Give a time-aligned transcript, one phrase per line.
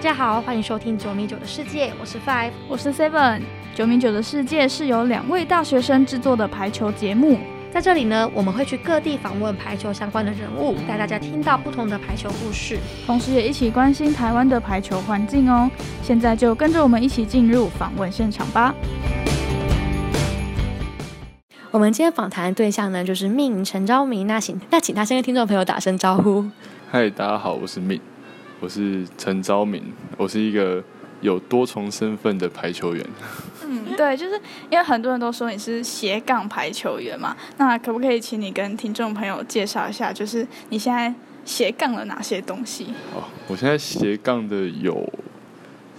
[0.00, 3.42] 大家好，欢迎收听九米九的世界，我是 Five，我是 Seven。
[3.74, 7.38] 九米九的世界是由两位大学生制作的排球节目，
[7.70, 15.70] 在这里呢，我们会去各地访问排球相关的人物，带大家听到不同的排球故事，同时也一起关心台湾的排球环境哦。
[16.02, 18.74] 现在就跟着我们一起进入访问现场吧。
[21.70, 24.26] 我们今天访谈的对象呢，就是命陈昭明。
[24.26, 26.46] 那请那请他先跟听众朋友打声招呼。
[26.90, 28.00] 嗨，大家好，我是命，
[28.60, 29.82] 我是陈昭明，
[30.18, 30.84] 我是一个
[31.22, 33.04] 有多重身份的排球员。
[33.64, 34.34] 嗯，对，就是
[34.70, 41.12] 因为很多人都说你是斜杠排球员嘛，那可不可以请你跟听众朋友介绍一下，就是你现在
[41.44, 42.86] 斜杠了哪些东西？
[43.14, 45.10] 哦，我现在斜杠的有，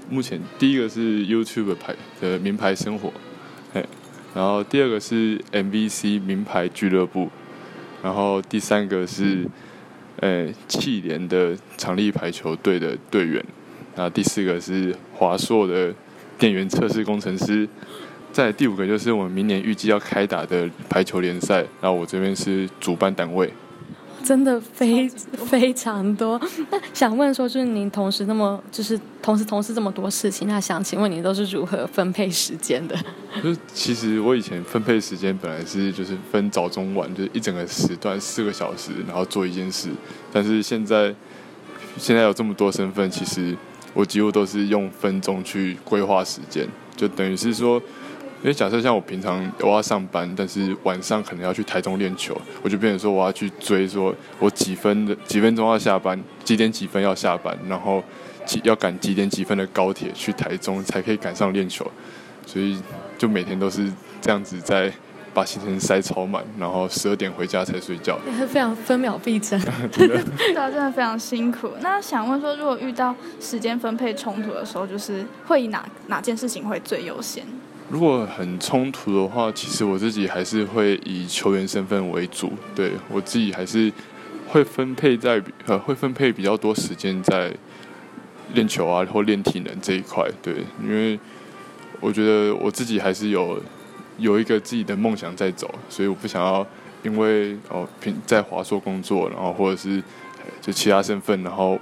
[0.10, 3.12] 目前第一个是 YouTube 排的名牌生活，
[3.74, 3.84] 嘿。
[4.34, 7.30] 然后第二个是 MVC 名牌俱乐部，
[8.02, 9.46] 然后第三个是，
[10.22, 13.44] 呃，气联的长立排球队的队员，
[13.96, 15.92] 然后第四个是华硕的
[16.38, 17.68] 电源测试工程师，
[18.32, 23.52] 在第五个就是我们明年预计要开打的排球联赛，然后我这边是主办单位。
[24.24, 26.40] 真的非非常多。
[26.70, 32.96] 那想问说，就是您同时那么，就是同时同时这么多事情，那想请问你都是如何分配时间的？
[33.44, 39.90] 就其实我以前分配时间本来是就是分早中晚，就是一整个时段四个小时，然后做一件事。
[40.32, 41.14] 但是现在
[41.98, 43.56] 现在有这么多身份，其实
[43.94, 47.82] 我几乎都是用分钟去规划时间，就等于是说。
[48.44, 58.04] 因为假设像我平常我要上班，但是晚上可能要去台中练球，我就变成说我要去追，说我几分的几分钟要下班，几点几分要下班，然后
[58.46, 61.90] 几要赶几点几分的高铁去台中才可以赶上练球，
[62.48, 62.82] 所以
[63.18, 64.92] 就每天都是这样子在
[65.34, 68.20] 把行程塞超满，然后十二点回家才睡觉，
[68.50, 69.58] 非常分秒必争
[69.94, 70.18] 对
[70.56, 71.70] 啊，真的非常辛苦。
[71.82, 77.46] 那想问说，如果遇到时间分配冲突的时候，就是会以哪哪件事情会最优先？
[77.92, 83.92] 如果很冲突的话，其实我自己还是会以球员身份为主，对我自己还是
[84.48, 87.54] 会分配在呃会分配比较多时间在
[88.54, 91.20] 练球啊或练体能这一块，对，因为
[92.00, 93.62] 我觉得我自己还是有
[94.18, 96.66] 有一个自己的梦想在走，所以我不想要
[97.04, 100.02] 因为哦平在华硕工作，然后或者是
[100.62, 101.78] 就其他身份，然后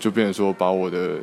[0.00, 1.20] 就变成说把我的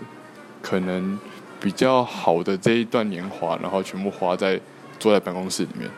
[0.61, 1.19] 可能。
[1.63, 4.59] 比较好的这一段年华，然后全部花在
[4.99, 5.89] 坐在办公室里面。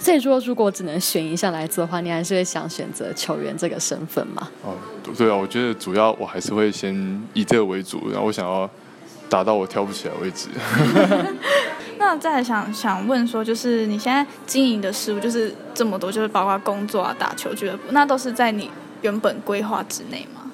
[0.00, 4.48] 所以说，如果只能选一项来做的话，你还是会想选择球员这个身份吗？
[4.64, 4.74] 哦，
[5.16, 8.68] 对啊，我觉得主要我还是会先以这个为主，然后我想要
[9.28, 10.48] 打到我跳不起来为止。
[11.98, 18.68] 那再想想问说，就是你现在经营的事物就是这么多，就是包括工作啊、打球俱乐部，那都是在你
[19.02, 20.50] 原本规划之内吗？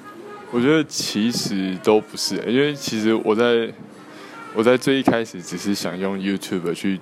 [0.51, 3.73] 我觉得其实都不是，因为其实我在。
[4.55, 6.99] 我在最一开始只是想用 YouTube 去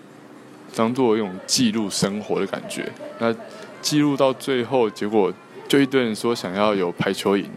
[0.75, 2.89] 当做一种记录生活的感觉，
[3.19, 3.35] 那
[3.81, 5.33] 记录到最后，结果
[5.67, 7.49] 就一堆人说想要有排球营，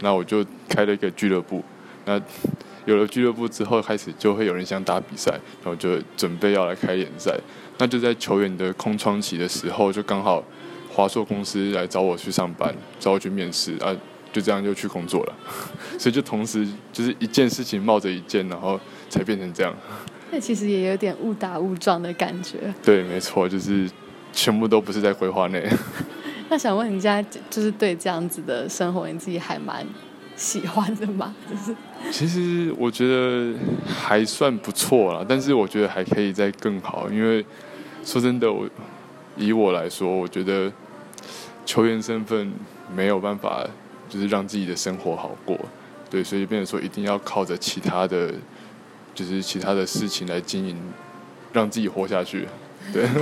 [0.00, 1.62] 那我就开了一个俱乐部。
[2.04, 2.20] 那
[2.84, 5.30] 有了俱乐部之后，开始就会有人想打比赛，
[5.62, 7.34] 然后就准备要来开联赛。
[7.78, 10.42] 那就在球员的空窗期的时候，就刚好
[10.90, 13.94] 华硕公司来找我去上班，找我去面试啊，
[14.38, 15.34] 就这样就去工作了。
[15.98, 18.78] 所以就同时就是一件事情冒着一件，然后。
[19.10, 19.74] 才变成这样，
[20.30, 22.58] 那其实也有点误打误撞的感觉。
[22.82, 23.90] 对，没错，就是
[24.34, 25.66] 全部都不是在规划内。
[26.50, 29.82] 那想问你，现在就是对这样子的生活，你自己还蛮
[30.36, 31.34] 喜欢的吗？
[31.48, 31.74] 就是，
[32.12, 33.54] 其实我觉得
[33.86, 37.08] 还算不错啦，但是我觉得还可以再更好。
[37.10, 37.42] 因为
[38.04, 38.68] 说真的，我
[39.38, 40.70] 以我来说，我觉得
[41.64, 42.52] 球员身份
[42.94, 43.66] 没有办法，
[44.08, 45.58] 就是让自己的生活好过。
[46.10, 48.32] 对，所以变成说一定要靠着其他的。
[49.14, 50.76] 就是其他的事情来经营，
[51.52, 52.46] 让自己活下去。
[52.92, 53.08] 对。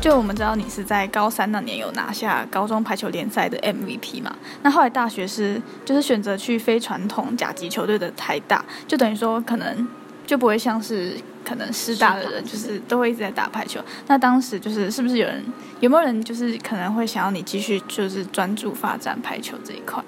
[0.00, 4.34] 就我们知道你是在高三那年有拿下高中排球联赛的 MVP 嘛？
[4.62, 9.86] 那后来大学是就是选择去非传统甲级球队的台大，就等于说可能
[10.30, 11.12] 就不会像是
[11.44, 13.80] 可能师大的人，就是都会一直在打排球。
[14.06, 15.44] 那当时就是是不是有人
[15.80, 20.00] 有没有人就是可能会想要你继续就是专注发展排球这一块？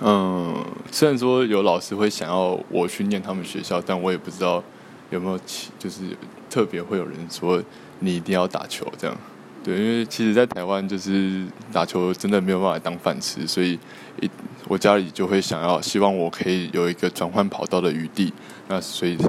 [0.00, 4.64] 嗯，虽然说有老师会想要我去念他们学校，但我也不知道
[5.10, 5.38] 有没有
[5.78, 6.00] 就是
[6.48, 7.62] 特别会有人说
[7.98, 9.14] 你一定要打球这样。
[9.62, 13.78] 对，因为其实，在台湾就是打球真的没有办法当饭吃，所以
[14.22, 14.30] 一
[14.72, 18.32] 我家里就会想要希望我可以有一个转换跑道的余地，
[18.68, 19.28] 那所以才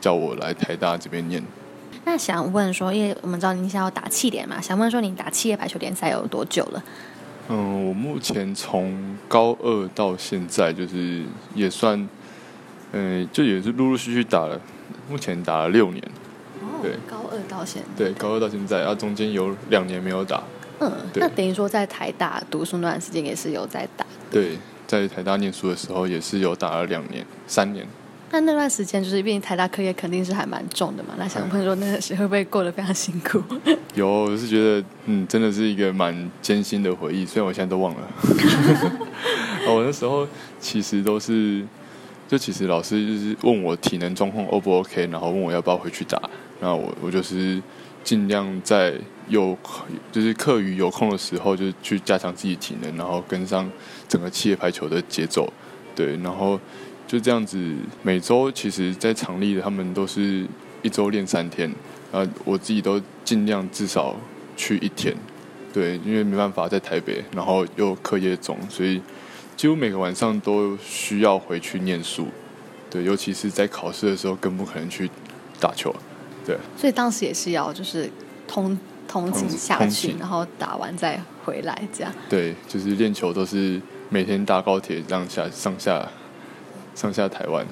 [0.00, 1.42] 叫我来台大这边念。
[2.06, 6.82] 那想问说，因为我们知道您想要打气联嘛，想问说你打企业排球联赛有多久了？
[7.50, 11.22] 嗯，我目前从高二到现在，就是
[11.54, 12.08] 也算，
[12.92, 14.58] 嗯，就也是陆陆续续打了，
[15.10, 16.02] 目前打了六年。
[16.62, 18.04] 哦，对高二到现在。
[18.06, 20.42] 对，高二到现在，然后中间有两年没有打。
[20.80, 24.06] 嗯，对那等于说在台大读书那段时间也是有在打。
[24.30, 24.56] 对，
[24.88, 27.86] 在台大念书的时候也是有打了两年、三年。
[28.30, 31.10] 那那段时间就是，毕竟台大课业肯定是还蛮重的嘛。
[31.18, 33.42] 那想问说，那个时候会不会过得非常辛苦？
[33.94, 38.00] 有，我是觉得，嗯，真的是一个蛮艰辛的回忆，虽然我现在都忘了。
[39.66, 40.26] 哦我那时候
[40.58, 41.62] 其实都是，
[42.26, 46.18] 就其实老师就是问我体能状况 O 不 OK，然后问我要不要回去打，
[46.60, 47.60] 然后我我就是
[48.08, 48.94] 尽量在
[49.28, 49.54] 有
[50.10, 53.70] 就是课余有空的时候，就去加强自己体能，然后跟上
[54.08, 55.52] 整个企业排球的节奏，
[55.94, 56.58] 对，然后
[57.06, 57.58] 就这样子，
[58.00, 60.46] 每周其实，在场里他们都是
[60.80, 61.70] 一周练三天，
[62.10, 64.16] 啊，我自己都尽量至少
[64.56, 65.14] 去一天，
[65.70, 69.02] 对，因为没办法在台北，然后又课业重，所以
[69.54, 72.28] 几乎每个晚上都需要回去念书，
[72.88, 75.10] 对，尤其是在考试的时候，更不可能去
[75.60, 75.94] 打球，
[76.48, 78.10] 对，所以当时也是要就是
[78.46, 82.10] 通通勤下去，然后打完再回来这样。
[82.26, 83.78] 对，就是练球都是
[84.08, 86.08] 每天搭高铁这样下上下
[86.94, 87.66] 上下台湾，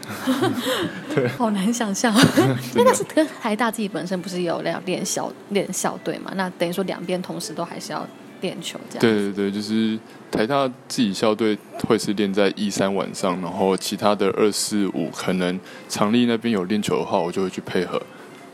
[1.15, 2.15] 对好难想象。
[2.77, 6.31] 那但是跟台大自己本身不是有要练校练校队嘛？
[6.37, 8.07] 那等于说两边同时都还是要
[8.43, 9.01] 练球这样。
[9.01, 9.99] 对对对，就是
[10.31, 11.57] 台大自己校队
[11.89, 15.59] 会是练在一三晚上，然后其他的二四五可能
[15.89, 18.01] 场地那边有练球的话，我就会去配合。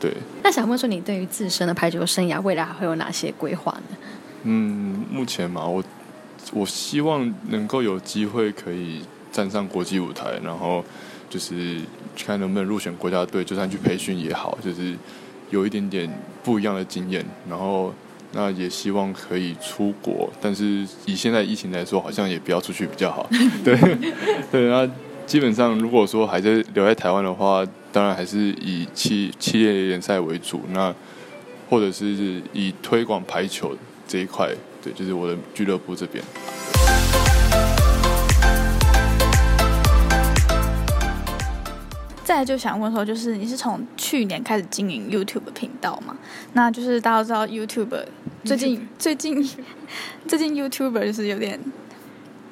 [0.03, 0.13] 对，
[0.43, 3.97] 那想问说，你对于自身的排球生涯未来还会有哪些规划呢？
[4.43, 5.81] 嗯，目前嘛，我
[6.51, 9.01] 我希望能够有机会可以
[9.31, 10.83] 站上国际舞台，然后
[11.29, 11.77] 就是
[12.17, 14.93] 看能不能入选国家队，就算去培训也好，就是
[15.51, 16.13] 有一点点
[16.43, 17.93] 不一样的经验，然后
[18.33, 23.29] 那也希望可以出国，但是以现在疫情来说，好像也不要出去比较好。
[23.63, 23.73] 对
[24.51, 24.85] 对，那
[25.25, 30.91] 基本上如果说还在留在台湾的话，当然还是以企企业联赛为主，那
[31.69, 34.49] 或者是以推广排球这一块，
[34.81, 36.23] 对，就是我的俱乐部这边。
[42.23, 46.17] 再来就想问说，就是你是从去年开始经营 YouTube 频道嘛？
[46.53, 48.05] 那就是大家都知道 YouTube
[48.43, 49.47] 最近最近
[50.27, 51.59] 最近 YouTuber 就是有点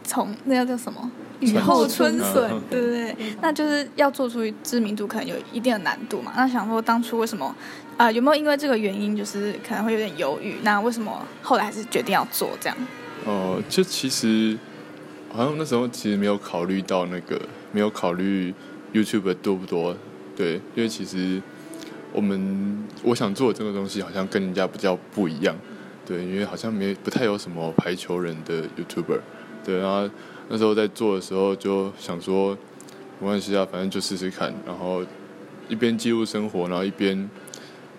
[0.04, 1.10] 从那叫叫什么
[1.42, 3.16] 雨后春笋嗯，对不对？
[3.42, 6.32] 那就是要做出知名度，可能有一定的难度嘛。
[6.38, 7.54] 那想说当初为什么
[7.98, 10.56] 啊、有没有因为这个原因，就是可能会有点犹豫？
[10.64, 12.78] 那为什么后来还是决定要做这样？
[13.26, 14.58] 哦、就其实
[15.32, 17.40] 好像那时候其实没有考虑到那个，
[17.72, 18.52] 没有考虑
[18.92, 19.96] YouTube 多不多，
[20.36, 21.40] 对，因为其实
[22.12, 25.56] 我们我想做的这个东西好像跟人家比较不一样，
[26.04, 29.20] 对，因为好像没不太有什么排球人的 YouTuber，
[29.64, 30.10] 对，然后
[30.54, 32.54] 那时候在做的时候就想说，
[33.22, 35.02] 没关系啊，反正就试试看，然后
[35.70, 37.30] 一边记录生活，然后一边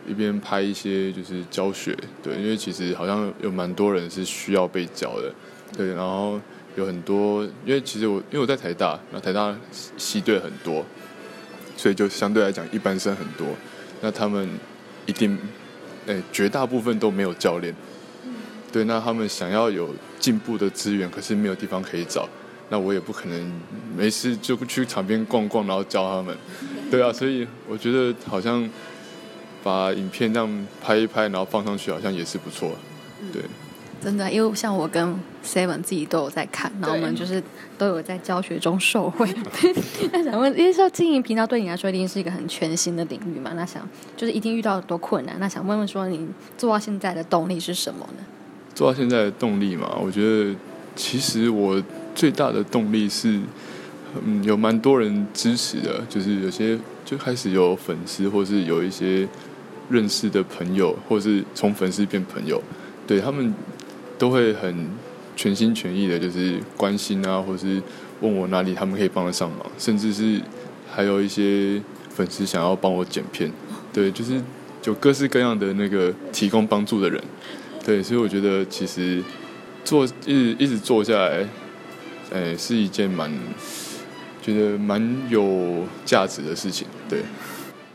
[0.07, 5.33] 一边拍一些就是教学，对，因为其实好像有蛮多人是需要被教的，
[5.75, 6.39] 对，然后
[6.77, 9.57] 有很多，因为其实我因为我在台大，那台大
[9.97, 10.85] 系队很多，
[11.75, 13.47] 所以就相对来讲一般生很多，
[14.03, 14.47] 那他们
[15.07, 15.39] 一定，
[16.05, 17.75] 诶、绝大部分都没有教练，
[18.71, 22.29] 对，那他们想要有进步的资源，可是没有地方可以找，
[22.73, 23.53] 那我也不可能
[23.95, 26.35] 没事就去场边逛逛，然后教他们，
[26.91, 28.67] 对啊，所以我觉得好像
[29.63, 32.71] 把影片这样拍一拍，然后放上去，好像也是不错，
[33.31, 33.43] 对。
[34.03, 37.41] 真的，因为像我跟 Seven 自己都有在看，然后我们就是
[37.77, 39.29] 都有在教学中受惠。
[40.11, 43.53] 那想问，因为说经营频道对你来说一定是一个很全新的领域嘛？
[43.55, 45.37] 那想就是一定遇到很多困难。
[45.39, 46.27] 那想问问说，你
[46.59, 48.25] 做到现在的动力是什么呢？
[48.75, 50.53] 做到现在的动力嘛，我觉得
[50.97, 51.81] 其实我
[52.15, 53.41] 最大的动力是，
[54.25, 59.27] 嗯，有蛮多人支持的，就是有些就开始有粉丝，或是有一些
[59.89, 62.63] 认识的朋友，或是从粉丝变朋友，
[63.07, 63.55] 对他们
[64.19, 64.91] 都会很
[65.37, 67.83] 全心全意的，就是关心啊，或是
[68.21, 70.41] 问我哪里他们可以帮得上忙，甚至是
[70.91, 73.51] 还有一些粉丝想要帮我剪片，
[73.93, 74.41] 对，就是
[74.85, 77.23] 有各式各样的那个提供帮助的人。
[77.85, 79.21] 对，所以我觉得其实
[79.85, 81.45] 做一直一直做下来，
[82.33, 83.31] 诶、是一件蛮
[84.41, 86.89] 觉得蛮有价值的事情。
[87.09, 87.23] 对，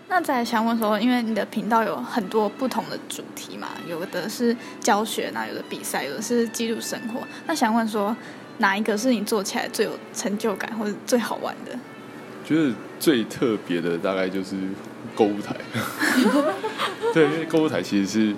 [0.10, 7.22] 那再想问说，因为你的频道有很多不同的主题嘛，有的是教学，那有的比赛，有的是记录生活。
[7.48, 8.16] 那想问说，
[8.60, 11.78] 哪一个是你做起来最有成就感或者最好玩的？
[12.46, 14.56] 觉得最特别的大概就是
[15.14, 15.56] 购物台。
[17.14, 18.36] 对，因为购物台其实是，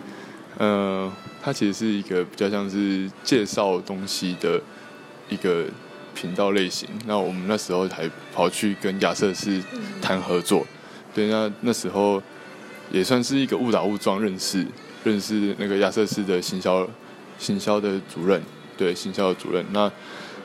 [0.58, 1.12] 呃，
[1.44, 4.60] 它其实是一个比较像是介绍东西的
[5.30, 5.66] 一个
[6.16, 6.88] 频道类型。
[7.06, 9.62] 那我们那时候还跑去跟亚瑟士
[10.02, 10.66] 谈合作，
[11.14, 12.22] 对，那那时候
[12.92, 14.66] 也算是一个误打误撞认识，
[15.04, 16.88] 认识那个亚瑟士的行销
[17.38, 18.42] 行销的主任，
[18.78, 19.66] 对，行销的主任。
[19.72, 19.92] 那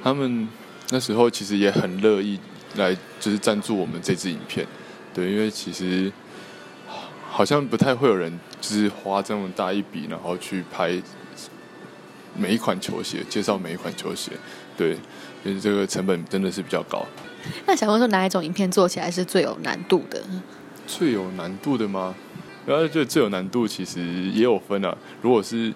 [0.02, 0.49] 他们
[0.90, 2.38] 那时候其实也很乐意
[2.76, 4.66] 来，就是赞助我们这支影片，
[5.12, 6.12] 对，因为其实
[7.30, 11.00] 好像不太会有人就是花这么大一笔，然后去拍
[12.37, 14.33] 每一款球鞋，介绍每一款球鞋，
[14.76, 14.97] 对，
[15.43, 17.04] 所以这个成本真的是比较高。
[17.66, 20.23] 那想问说，哪一种影片做起来是最有难度的？
[20.87, 22.14] 最有难度的吗？
[22.66, 24.97] 然后就最有难度，其实也有分啊。
[25.21, 25.73] 如果是，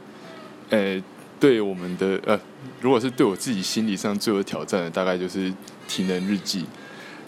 [0.70, 1.02] 呃，
[1.38, 2.40] 对我们的呃，
[2.80, 5.52] 如果是对我自己心理上最有挑战的，大概就是
[5.86, 6.64] 体能日记。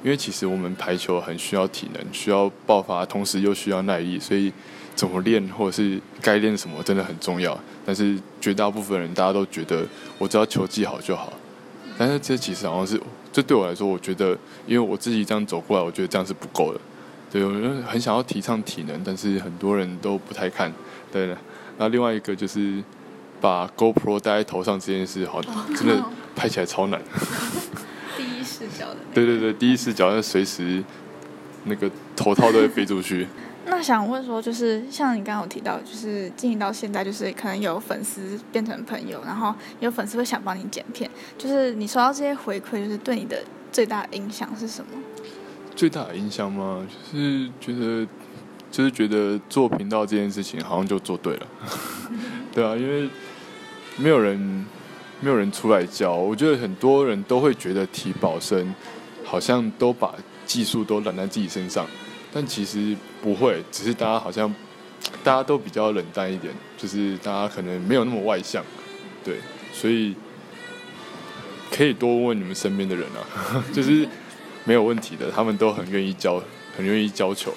[0.03, 4.51] 因为其实我们排球很需要体能，需要爆发，同时又需要耐力，所以
[4.95, 7.59] 怎么练或者是该练什么真的很重要。
[7.85, 9.87] 但是绝大部分人大家都觉得
[10.17, 11.31] 我只要球技好就好，
[12.01, 12.99] 但是这其实好像是，
[13.31, 14.31] 这对我来说，我觉得
[14.67, 16.81] 因为我自己这样走过来，我觉得这样是不够的。
[17.31, 20.73] 对，我就很想要提倡体能，但是很多人都不太看。
[21.13, 21.37] 对的，
[21.77, 22.83] 那另外一个就是
[23.39, 25.43] 把 GoPro 戴在头上这件事，好
[25.77, 26.03] 真的
[26.35, 26.99] 拍起来超难。
[28.17, 28.97] 第一视角的。
[29.13, 30.83] 对对对，第一视角要随时
[31.65, 33.29] 那个头套都会飞出去。
[33.81, 44.91] 那想问说，就是像你刚刚有提到，就是经营到现在，就是可能有粉丝变成朋友，然后有粉丝会想帮你剪片，就是你收到这些回馈，就是对你的最大影响是什么？
[45.75, 46.87] 最大的影响吗？
[47.11, 48.07] 就是觉得，
[48.71, 51.47] 就是觉得做频道这件事情好像就做对了，
[52.53, 53.09] 对啊，因为
[53.97, 54.39] 没有人
[55.23, 58.75] 没有人出来教，我觉得很多人都会觉得提保生
[59.25, 61.87] 好像都把技术都揽在自己身上，
[62.33, 64.55] 但其实不会，只是大家好像
[65.25, 68.65] 大家都比较冷淡一点，就是大家可能没有那么外向，
[69.25, 69.37] 对，
[69.73, 70.15] 所以
[71.71, 74.09] 可以多问问你们身边的人啊， 就是。
[74.63, 76.41] 没有问题的，他们都很愿意教，
[76.77, 77.51] 很愿意教球。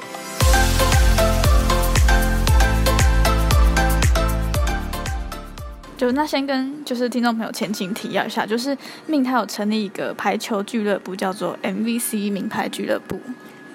[5.98, 8.76] 就那先跟就是听众朋友前情提要一下，就是
[9.06, 13.20] 命他有成立一个排球俱乐部，叫做 MVC 名牌俱乐部。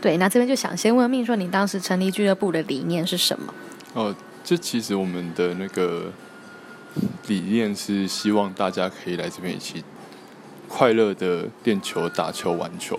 [0.00, 3.52] 对，那这边就想先问命说，你当时成立俱乐部的理念是什么？
[3.94, 4.14] 哦，
[4.44, 6.12] 这其实我们的那个
[7.26, 9.82] 理念是希望大家可以来这边一起
[10.68, 12.98] 快乐的练球、打球、玩球。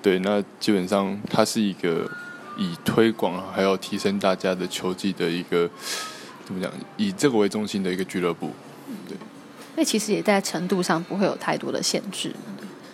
[0.00, 2.10] 对，那基本上它是一个
[2.56, 5.68] 以推广还有提升大家的球技的一个
[6.46, 6.72] 怎么讲？
[6.96, 8.50] 以这个为中心的一个俱乐部。
[9.06, 9.16] 对，
[9.76, 12.34] 那其实也在程度上不会有太多的限制。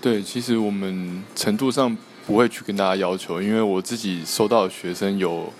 [0.00, 5.52] 对，其实我们程度上不会去跟大家要求，因为我自己收到的学生有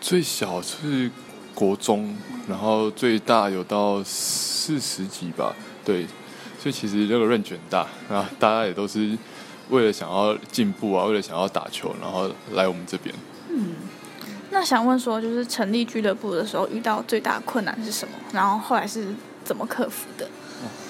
[0.00, 1.10] 最小是
[1.54, 2.16] 国中，
[2.48, 5.54] 然后最大有到四十几吧。
[5.84, 6.06] 对，
[6.58, 9.18] 所以其实这个任卷大，然后大家也都是。
[9.68, 13.12] 为了想要进步啊，为了想要打球，然后来我们这边。
[13.50, 13.74] 嗯，
[14.52, 18.14] 那想问说，就是成立俱乐部的时候遇到最大的困难是什么？
[18.32, 19.08] 然后后来是
[19.42, 20.28] 怎么克服的？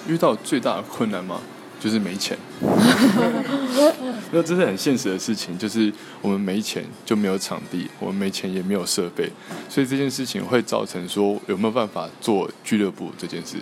[0.07, 1.41] 遇到最大的困难吗？
[1.79, 2.37] 就是没钱。
[4.31, 5.91] 那这是很现实的事情，就是
[6.21, 9.31] 我们没钱就没有场地，我们没钱也没有设备，
[9.69, 13.57] 所以这件事情会造成说有没有办法做俱乐部这件事？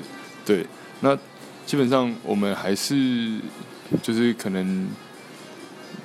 [0.46, 0.66] 对，
[1.02, 1.18] 那
[1.66, 3.40] 基本上我们还是
[4.02, 4.88] 就是可能。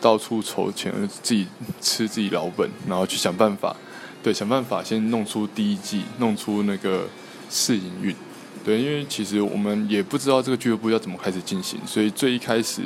[0.03, 0.91] 到处筹钱，
[1.23, 1.47] 自己
[1.79, 3.77] 吃自己老本，然后去想办法，
[4.23, 7.07] 对，想办法先弄出第一季，弄出那个
[7.51, 8.17] 试营运，
[8.65, 12.83] 对，因为其实我们也不知道这个俱乐部要怎么开始进行，所以最一开始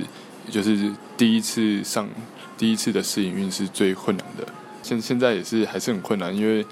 [0.50, 2.08] 就是第一次上
[2.56, 4.46] 第一次的试营运是最困难的，
[4.82, 6.64] 现现在也是还是很困难，因为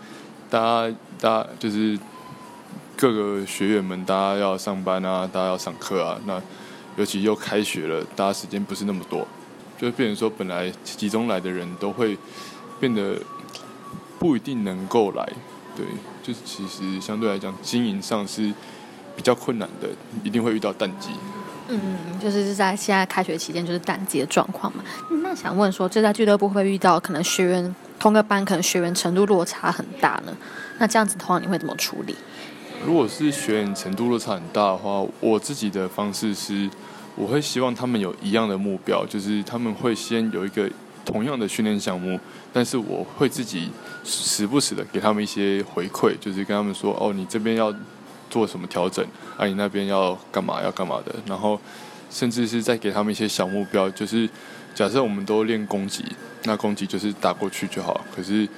[0.49, 1.99] 大家大家就是
[2.97, 6.41] 各个学员们，大家要上班啊，大家要上课啊，那
[6.97, 9.27] 尤其又开学了，大家时间不是那么多。
[9.79, 12.17] 就变成说，本来集中来的人都会
[12.79, 13.19] 变得
[14.17, 15.29] 不一定能够来，
[15.77, 15.85] 对，
[16.23, 18.53] 就是其实相对来讲，经营上是
[19.17, 19.89] 比较困难的，
[20.23, 21.11] 一定会遇到淡季。
[21.69, 21.81] 嗯，
[22.21, 24.83] 就是在现在开学期间，就是淡季的状况嘛。
[25.23, 30.37] 那想问说，这在俱乐部会遇到可能学员同个班，可能学员程度落差很大呢？
[30.79, 32.15] 那这样子的话，你会怎么处理？
[32.85, 36.69] 如果是学员程度落差很大的话，我自己的方式是。
[37.15, 40.67] 我会希望他们有一样的目标，就是他们会先有一个
[41.05, 42.19] 同样的训练项目，
[42.55, 43.69] 但是我会自己
[44.03, 47.71] 时不时的给他们一些回馈，就是跟他们说：“哦，你这边要
[48.33, 49.05] 做什么调整，
[49.37, 51.61] 啊，你那边要干嘛要干嘛的。”然后
[52.11, 54.27] 甚至是再给他们一些小目标，就是
[54.75, 56.03] 假设我们都练攻击，
[56.45, 58.01] 那攻击就是打过去就好。
[58.17, 58.49] 可是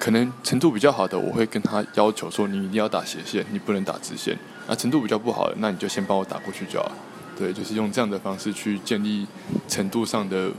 [0.00, 6.90] 可能程度比较好的，我会跟他要求说：“你一定要打斜线，你不能打直线。”啊，程度比较不好的，那你就先帮我打过去就好。
[7.38, 9.26] 对，就是用这样的方式去建立
[9.68, 10.50] 程度上的。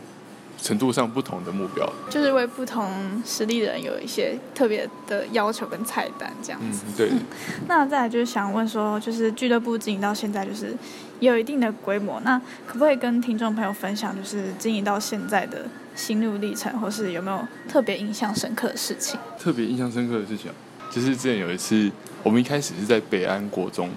[0.61, 6.83] 程度上不同的目标，就是为不同实力的人有一些特别的要求跟菜单这样子。
[6.87, 7.11] 嗯，对。
[7.67, 10.75] 那再来就是想问说，就是俱乐部经营到现在就是
[11.19, 15.65] 有一定的规模，那可不可以跟听众朋友分享，就是经营到现在的
[15.95, 19.19] 心路历程，或是有没有特别印象深刻的事情？
[19.39, 20.51] 特别印象深刻的事情，
[20.91, 21.91] 就是之前有一次，
[22.21, 23.89] 我们一开始是在北安国中，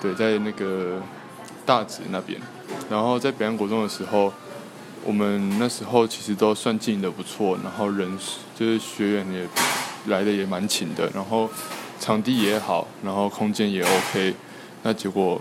[0.00, 1.02] 对，在那个
[1.66, 2.40] 大直那边，
[2.88, 4.32] 然后在北安国中的时候。
[5.06, 8.18] 我们那时候其实都算经营的不错，然后人
[8.58, 9.46] 就是学员也
[10.06, 11.48] 来的也蛮勤的，然后
[12.00, 14.34] 场地也好，然后空间也 OK。
[14.82, 15.40] 那结果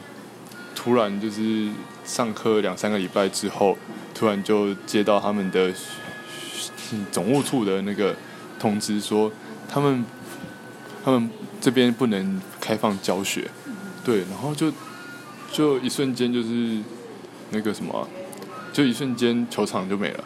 [0.75, 1.71] 突然就是
[2.05, 3.75] 上课两三个礼拜之后，
[4.13, 5.73] 突然就接到他们的
[7.11, 8.15] 总务处的那个
[8.59, 9.31] 通知，说
[9.67, 10.05] 他们
[11.03, 11.27] 他们
[11.59, 13.49] 这边不能开放教学，
[14.03, 14.71] 对，然后就
[15.51, 16.77] 就一瞬间就是
[17.49, 18.07] 那个什么。
[18.75, 20.23] 就一瞬间，球场就没了，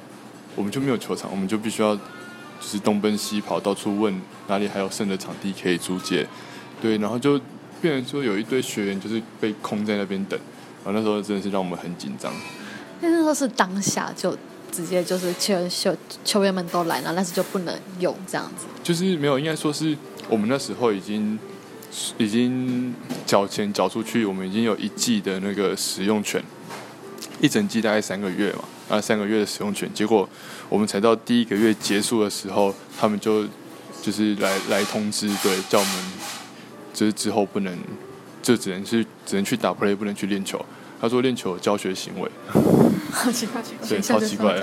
[0.56, 2.02] 我们就没有球场，我们就必须要就
[2.62, 6.26] 是东奔西跑，到处问哪里还有剩的场地可以租借。
[6.82, 7.40] 对，然后就
[7.80, 10.40] 变成说有一堆学员就是被空在那边等，
[10.84, 12.34] 然后那时候真的是让我们很紧张。
[13.02, 14.36] 那时候是当下就
[14.72, 18.66] 直接就是球球球员们都来了，但是就不能用这样子。
[18.82, 19.96] 就是没有，应该说是
[20.28, 21.38] 我们那时候已经
[22.18, 22.96] 已经
[23.28, 26.44] 缴钱缴出去，我们已经有一季的那个使用权。
[27.42, 30.28] 一整季大概三个月嘛，啊，三个月的使用权，结果
[30.68, 33.46] 我们才到第一个月结束的时候，他们就
[34.02, 35.94] 就是来来通知，对，叫我们
[36.94, 37.78] 就是之后不能，
[38.42, 40.64] 就只能是只能去打 play，不能去练球。
[41.00, 42.30] 他说练球教学行为，
[43.10, 44.62] 好奇怪，对，超奇怪。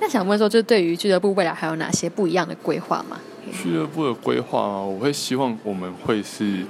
[0.00, 3.18] 那想问说，就对于俱乐部未来还有哪些不一样的规划吗？
[3.62, 6.66] 俱乐部的规划啊，我会希望我们会是。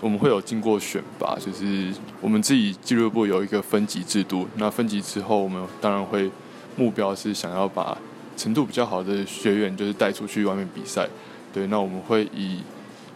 [0.00, 4.46] 我们会有经过选拔，就是我们自己俱乐部有一个分级制度。
[4.56, 6.30] 那分级之后，我们当然会
[6.76, 7.96] 目标是想要把
[8.36, 11.08] 程度比较好的学员，就是带出去外面比赛。
[11.52, 12.60] 对，那我们会以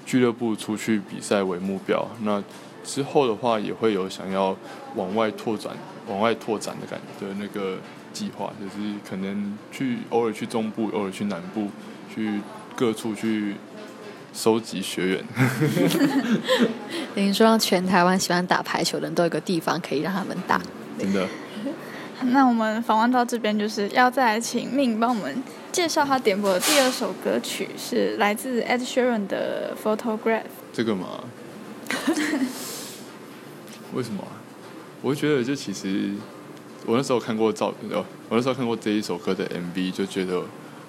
[0.06, 2.08] 俱乐部出去比赛为目标。
[2.22, 2.42] 那
[2.82, 4.56] 之后的话，也会有想要
[4.94, 5.76] 往外拓展、
[6.08, 7.76] 往外拓展的感觉的那个
[8.14, 11.68] 计划，就是可能去偶尔去中部，偶尔去南部，
[12.14, 12.40] 去
[12.74, 13.54] 各处去。
[14.32, 15.24] 收集学员，
[17.14, 20.60] 等于说让全台湾喜欢打排球的人都有个地方可以让他们打。
[20.98, 21.26] 真的。
[22.32, 30.40] 那我们访问到这边，就是要再来请命帮我们介绍他点播的第二首歌曲，是来自 Ed Sheeran 的《Photograph》。
[30.72, 31.24] 这个嘛？
[33.94, 34.22] 为什么？
[35.02, 36.10] 我觉得，就其实
[36.84, 40.42] 我那时候看过照，哦，我那时候看过这一首歌的 MV，就觉得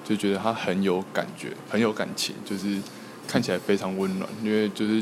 [0.03, 2.77] 就觉得他很有感觉，很有感情，就是。
[3.31, 5.01] 看起来非常温暖，因为就是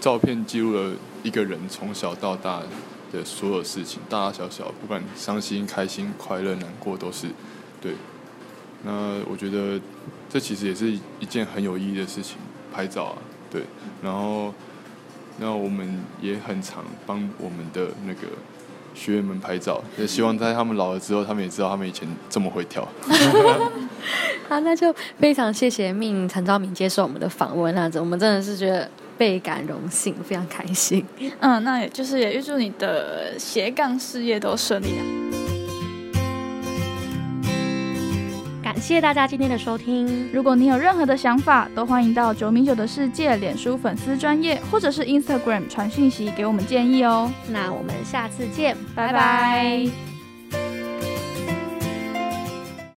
[0.00, 2.60] 照片记录了一个人从小到大
[3.12, 7.28] 的所有事情，大大小小，不管伤心、开心、快乐、难过，都是
[7.80, 7.92] 对。
[8.82, 9.80] 那我觉得
[10.28, 12.38] 这其实也是一件很有意义的事情，
[12.72, 13.62] 拍照啊，对。
[14.02, 14.52] 然后，
[15.38, 18.22] 那我们也很常帮我们的那个。
[18.94, 22.86] 学员们拍照，也希望在他们老了之后，他们也知道他们以前这么会跳。
[24.48, 31.04] 好，那就非常谢谢命陈昭敏接受我们的访问，那我们真的是觉得倍感荣幸，非常开心。
[31.40, 34.88] 嗯，那也就是也预祝你的斜杠事业都顺利。
[34.88, 35.23] 谢
[38.92, 40.28] 谢大家今天的收听。
[40.32, 47.32] 如果你有任何的想法，都欢迎到九米九的世界脸书粉丝专业，或者是 Instagram 传讯息给我们建议哦。
[47.48, 50.13] 那我们下次见，拜拜。